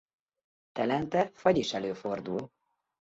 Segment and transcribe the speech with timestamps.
[0.71, 2.51] Telente fagy is előfordul.